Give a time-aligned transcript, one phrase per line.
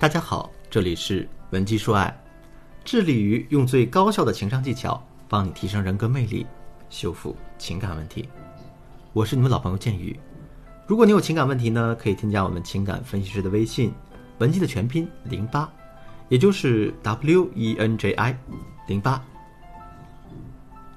[0.00, 2.18] 大家好，这里是文姬说爱，
[2.86, 6.46] 致力于用最高效的情商技巧帮你提升人格魅力，
[6.88, 8.26] 修复情感问题。
[9.12, 10.18] 我是你们老朋友建宇。
[10.86, 13.92] 如果你有情感问题呢，可以添加我们情感分析师的微信，
[14.38, 15.70] 文姬的全拼零八，
[16.30, 18.38] 也就是 W E N J I
[18.86, 19.22] 零八。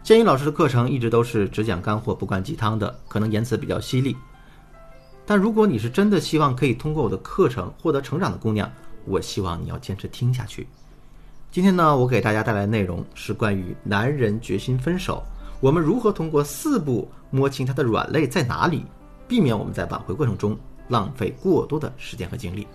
[0.01, 4.15] 建宇老师的课程一直都是只讲干货不灌鸡汤的，可能言辞比较犀利。
[5.25, 8.71] 但如果你是真的希望可以通过我的课程获得成长的姑娘，
[9.05, 10.67] 我希望你要坚持听下去。
[11.51, 15.23] 今天呢，我给大家带来的内容是关于男人决心分手，
[15.59, 18.85] 我们如何通过四步摸清他的软肋在哪里。
[19.25, 20.55] 避免我们在挽回过程中
[20.89, 22.67] 浪费过多的时间和精力。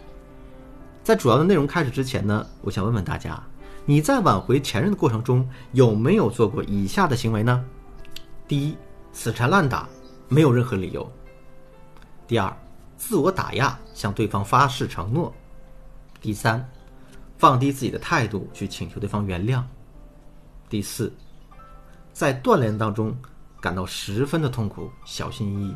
[1.04, 3.40] 在主要的内容开始之前呢，我想问问大家：
[3.84, 7.62] 你在挽回前任的过程中有没有做过以下的行为呢？
[8.48, 8.76] 第一，
[9.12, 9.87] 死缠烂打，
[10.26, 11.02] 没有任何理由；
[12.26, 12.51] 第二，
[12.96, 15.30] 自我打压，向对方发誓承诺；
[16.21, 16.69] 第三，
[17.37, 19.63] 放低自己的态度去请求对方原谅；
[20.69, 21.13] 第四，
[22.13, 23.16] 在断联当中
[23.60, 25.75] 感到十分的痛苦，小心翼翼。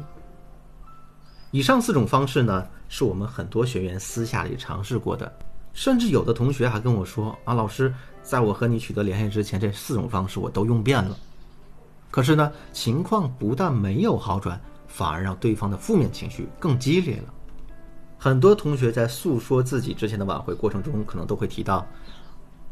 [1.51, 5.31] 以上四种方式呢，是我们很多学员私下里尝试过的，
[5.73, 11.17] 甚至有的同学还跟我说：“啊，老师，在我和你取得联系之前，这四种方式我都用遍了。”
[12.11, 17.34] 可是呢，情况不但没有好转，反而让对方的负面情绪更激烈了。
[18.25, 21.84] 很多同学在诉说自己之前的挽回过程中，可能都会提到：“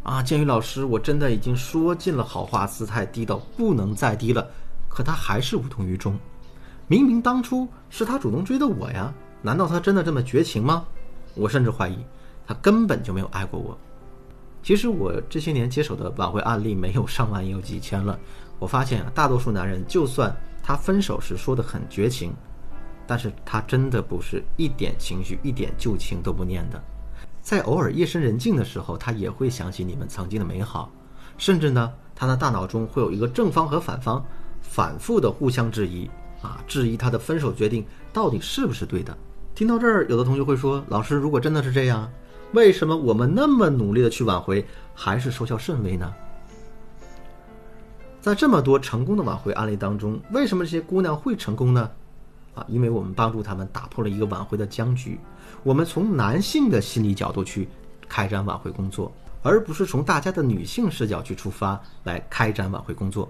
[0.05, 4.49] 啊，建宇老师，我真的已经说尽了好话，姿态低到不能再低了，
[4.89, 6.17] 可他还是无动于衷。”
[6.87, 9.13] 明明当初是他主动追的我呀，
[9.43, 10.85] 难道他真的这么绝情吗？
[11.35, 11.99] 我甚至怀疑，
[12.47, 13.77] 他根本就没有爱过我。
[14.63, 18.17] 其实我这些年接手的挽回案例没有上万也有几千了。
[18.61, 22.33] 我发现啊，大多数男人就算他分手时说的很绝情，
[23.11, 26.81] 但是他真的不是一点情绪、一点旧情都不念的。
[27.43, 30.93] 在偶尔夜深人静的时候，他也会想起你们曾经的美好，
[31.37, 34.25] 甚至呢，他的大脑中会有一个正方和反方，
[34.61, 36.09] 反复的互相质疑。
[36.41, 39.19] 啊，质疑他的分手决定到底是不是对的？
[39.57, 42.09] 听到这儿，有的同学会说：“老师，如果真的是这样，
[42.53, 46.15] 为什么我们那么努力的去挽回，还是收效甚微呢？”
[48.23, 51.91] 在这么多成功的挽回案例当中，为什么这些姑娘会成功呢？
[52.55, 55.19] 啊，因为我们帮助他们打破了一个挽回的僵局。
[55.63, 57.69] 我们从男性的心理角度去
[58.09, 59.13] 开展挽回工作，
[59.43, 63.29] 而不是从大家的女性视角去出发来开展挽回工作。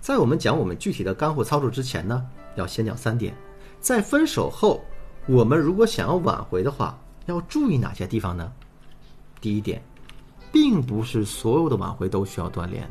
[0.00, 3.34] 在我们讲我们具体的干货操作之前呢，要先讲三点。
[3.80, 4.82] 在分手后，
[5.26, 8.52] 我们如果想要挽回的话，要注意哪些地方呢？
[9.40, 9.82] 第一点，
[10.52, 12.90] 并不是所有的挽回都需要锻炼。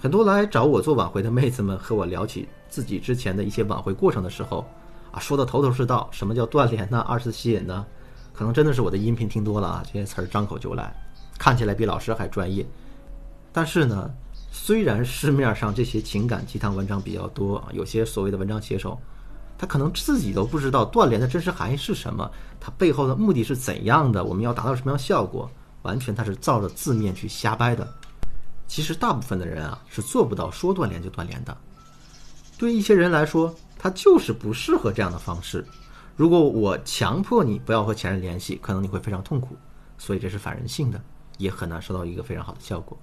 [0.00, 4.66] 很多来找我做挽回的妹子们和我聊起自己之前的一些挽回过程的时候，
[5.12, 7.00] 啊，说的头头是道，什么叫断联呢？
[7.06, 7.84] 二次吸引呢？
[8.32, 10.90] 可能真的是我的音频听多了啊，这些词儿张口就来，
[11.38, 12.66] 看起来比老师还专业，
[13.52, 14.10] 但是呢。
[14.52, 18.98] 虽然市面上这些情感鸡汤文章比较多，有些所谓的文章写手，
[19.56, 22.28] 他可能自己都不知道断联的真实含义是什么，
[22.58, 25.48] 他背后的目的是怎样的，我们要达到什么样效果，
[25.82, 27.86] 完全他是照着字面去瞎掰的。
[28.70, 31.56] 其实大部分的人啊是做不到说断联就断联的。
[32.56, 35.66] 对一些人来说，他就是不适合这样的方式。
[36.14, 39.56] 如果我强迫你不要和前任联系，可能你会非常痛苦，
[39.98, 41.02] 所以这是反人性的，
[41.36, 42.96] 也很难收到一个非常好的效果。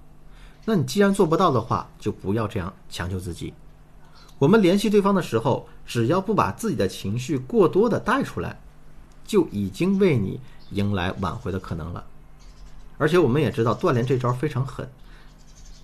[0.64, 3.52] 那你既然做不到的话，就不要这样强求自己。
[4.38, 8.58] 我们联系对方的时候，只要不把自己的情绪过多的带出来，
[9.26, 10.40] 就已经为你
[10.70, 12.02] 迎来挽回的可能了。
[12.96, 14.88] 而且我们也知道断联这招非常狠，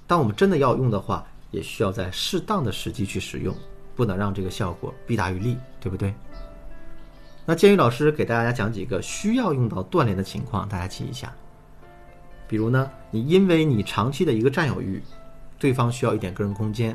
[0.06, 3.54] 当我们真的要用的话，也需要在适当的时机去使用，
[3.94, 6.15] 不能让这个效果弊大于利，对不对？
[7.47, 11.32] 那建宇老师给大家讲几个需要用到断联的情况，大家记一下。
[12.47, 15.03] 比如呢，你因为你长期的一个占有欲，
[15.59, 16.93] 对方需要一点个人空间；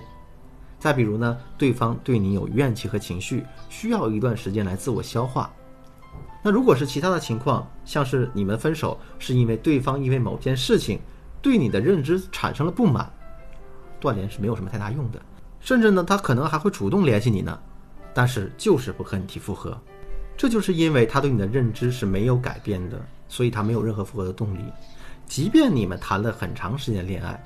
[0.80, 5.52] 再比如呢，对方对你有怨气和情绪，需要一段时间来自我消化。
[6.44, 11.00] 那如果是其他的情况，像是你们分手是因为对方因为某件事情
[11.42, 13.12] 对你的认知产生了不满，
[14.00, 15.22] 断联是没有什么太大用的。
[15.60, 17.60] 甚至呢，他可能还会主动联系你呢，
[18.14, 19.78] 但是就是不和你提复合，
[20.38, 24.60] 这就是因为他对你的认知是没有改变的，所以他没有任何复合的动力。
[25.26, 27.44] 即便你们谈了很长时间恋爱，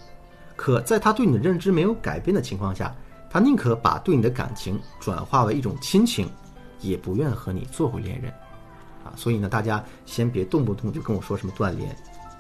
[0.55, 2.95] 可在他对你的认知没有改变的情况下，
[3.29, 6.29] 他宁可把对你的感情转化为一种亲情，
[6.81, 8.31] 也不愿和你做回恋人，
[9.03, 11.93] 啊，所以呢，大家先别动不动就跟我说什么断联，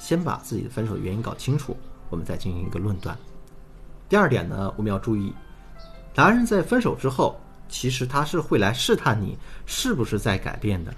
[0.03, 1.77] 先把自己的分手的原因搞清楚，
[2.09, 3.17] 我们再进行一个论断。
[4.09, 5.33] 第二点呢，我们要注意，
[6.13, 7.39] 男人在分手之后，
[7.69, 10.93] 其实他是会来试探你是不是在改变的。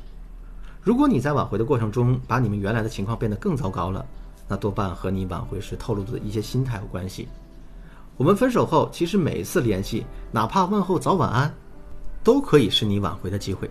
[0.81, 4.03] 如果你在挽回的过程中把你们原来的情况变得更糟糕了，
[4.47, 7.27] 那多半和你挽回时透露的一些心态有关系。
[8.17, 11.53] 我们分手后，其实每一次联系，哪怕问候早晚安，
[12.23, 13.69] 都可以是你挽回的机会。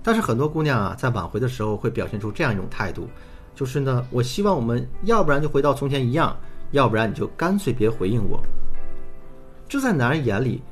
[0.00, 3.08] 但是很多姑娘啊，在挽回的时候会表现出这样一种态度，
[3.54, 6.36] 就是呢，我希望我们要不然就回到从前一样，
[6.70, 8.42] 要不然你就干脆别回应我。
[9.68, 10.62] 这在男人眼里，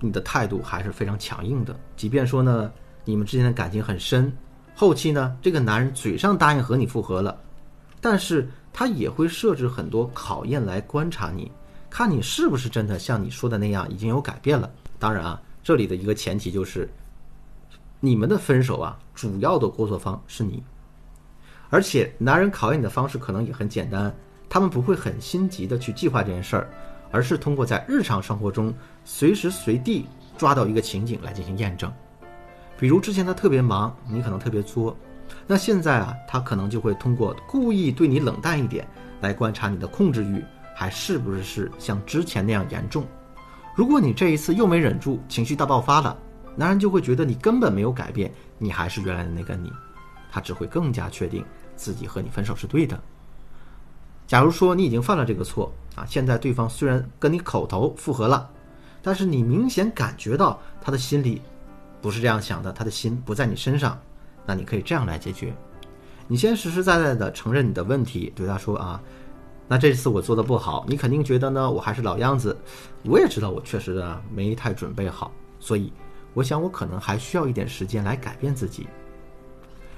[0.00, 1.74] 你的态度还是非常强硬的。
[1.96, 2.70] 即便说呢，
[3.04, 4.32] 你们之间的感情很深，
[4.74, 7.36] 后期呢，这个男人嘴上答应和你复合了，
[8.00, 11.50] 但是他也会设置很多考验来观察你，
[11.88, 14.70] 看你是不是真的像你说的那样已经有改变了。
[14.98, 16.88] 当然啊，这里的一个前提就是，
[18.00, 20.62] 你们的分手啊，主要的过错方是你，
[21.74, 24.14] 而且男人考验你的方式可能也很简单，
[24.48, 26.70] 他们不会很心急的去计划这件事儿。
[27.10, 28.72] 而是通过在日常生活中
[29.04, 30.06] 随时随地
[30.36, 31.92] 抓到一个情景来进行验证，
[32.78, 34.96] 比如之前他特别忙，你可能特别作，
[35.48, 38.86] 那现在啊，他可能就会通过故意对你冷淡一点
[39.20, 40.44] 来观察你的控制欲
[40.76, 43.04] 还是不是是像之前那样严重。
[43.74, 46.16] 如果你这一次又没忍住，情绪大爆发了，
[46.56, 49.72] 男人就会觉得你根本没有改变，你还是原来的那个你，
[50.32, 51.44] 他只会更加确定
[51.76, 53.00] 自己和你分手是对的。
[54.26, 58.50] 假如说你已经犯了这个错啊，现在对方虽然跟你口头复合了，
[59.02, 61.42] 但是你明显感觉到他的心里
[62.00, 64.00] 不是这样想的，他的心不在你身上，
[64.46, 65.54] 那你可以这样来解决：
[66.26, 69.00] 你先实实在在的承认你的问题，对他说啊，
[69.68, 72.56] 那这次我做的不好，你肯定觉得呢我还是老样子，
[73.04, 75.30] 我也知道我确实啊没太准备好，
[75.60, 75.92] 所以
[76.32, 78.88] 我想我可能还需要一点时间来改变自己。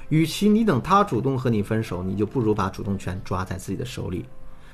[0.08, 4.24] 与其你等他主动和你分手，你就不如把主动权抓在自己的手里。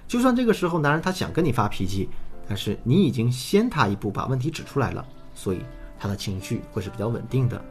[0.06, 2.08] 就算这个时候男人他想跟你发脾气，
[2.46, 5.60] 但是你已经先他一步把问题指出来了，所以
[5.98, 7.62] 他的情绪会是比较稳定的。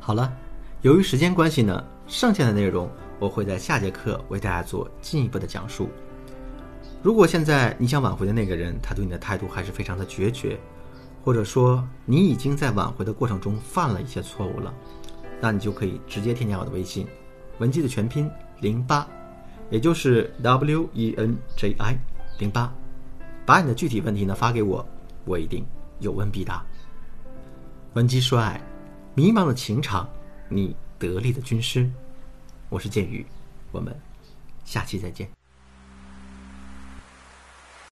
[0.00, 0.32] 好了，
[0.80, 5.88] 由于时间关系呢，剩下的内容我会在下节课为大家做进一步的讲述。
[7.02, 10.58] 如果现在你想挽回的那个人他对你的态度还是非常的决绝，
[11.22, 14.72] 或者说你已经在挽回的过程中犯了一些错误了。
[15.40, 17.06] 那你就可以直接添加我的微信，
[17.58, 18.30] 文姬的全拼
[18.60, 19.06] 零八，
[19.70, 21.96] 也就是 W E N J I
[22.38, 22.72] 零八，
[23.46, 24.86] 把你的具体问题呢发给我，
[25.24, 25.64] 我一定
[26.00, 26.64] 有问必答。
[27.94, 28.60] 文姬说爱，
[29.14, 30.08] 迷茫的情场，
[30.48, 31.88] 你得力的军师，
[32.68, 33.24] 我是剑宇，
[33.72, 33.94] 我们
[34.64, 35.37] 下期再见。